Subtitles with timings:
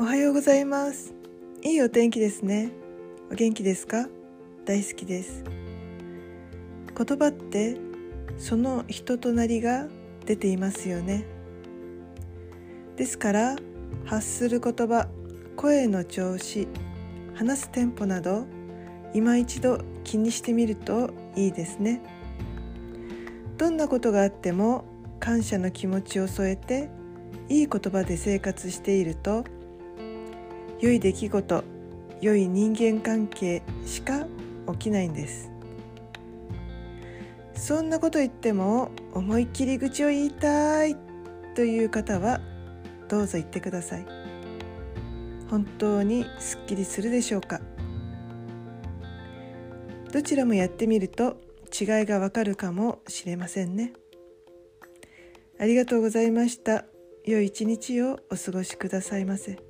[0.00, 1.12] おはようございます。
[1.60, 2.70] いいお天気ですね。
[3.32, 4.08] お元気ですか？
[4.64, 5.42] 大好きです。
[6.96, 7.76] 言葉って
[8.36, 9.88] その人となりが
[10.24, 11.24] 出ていますよね。
[12.94, 13.56] ですから
[14.04, 15.08] 発する言葉
[15.56, 16.68] 声の調子
[17.34, 18.46] 話すテンポなど
[19.14, 22.00] 今一度気にしてみるといいですね。
[23.56, 24.84] どんなことがあっても
[25.18, 26.88] 感謝の気持ちを添えて
[27.48, 29.42] いい言葉で生活していると
[30.80, 31.64] 良い出来事
[32.20, 34.26] 良い人間関係しか
[34.72, 35.50] 起きないんです。
[37.54, 40.96] そんなこと言っても思いっきり愚痴を言いたい
[41.54, 42.40] という方は
[43.08, 44.06] どうぞ言ってください。
[45.50, 47.60] 本当にすっきりするでしょうか。
[50.12, 51.36] どちらもやってみると
[51.78, 53.92] 違いがわかるかもしれませんね。
[55.58, 56.84] ありがとうございました。
[57.24, 59.67] 良い一日をお過ごしくださいませ。